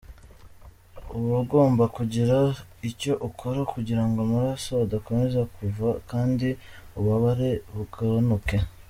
[1.17, 2.37] Uba ugomba kugira
[2.89, 6.47] icyo ukora kugira ngo amaraso adakomeza kuva kandi
[6.97, 8.57] ububabare bugabanuke.